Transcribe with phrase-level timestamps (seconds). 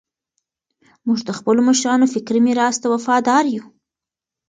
[1.05, 3.65] موږ د خپلو مشرانو فکري میراث ته وفادار یو.